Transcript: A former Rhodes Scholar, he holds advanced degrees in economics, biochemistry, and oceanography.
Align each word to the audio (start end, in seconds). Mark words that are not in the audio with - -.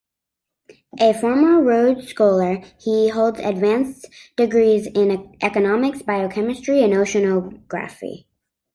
A 0.99 1.13
former 1.13 1.61
Rhodes 1.61 2.07
Scholar, 2.07 2.63
he 2.79 3.09
holds 3.09 3.39
advanced 3.39 4.07
degrees 4.35 4.87
in 4.87 5.37
economics, 5.43 6.01
biochemistry, 6.01 6.81
and 6.81 6.91
oceanography. 6.93 8.25